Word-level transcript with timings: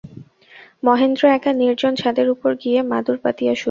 মহেন্দ্র 0.83 1.23
একা 1.37 1.51
নির্জন 1.53 1.93
ছাদের 1.95 2.27
উপর 2.29 2.51
গিয়া 2.61 2.81
মাদুর 2.91 3.17
পাতিয়া 3.23 3.53
শুইল। 3.53 3.59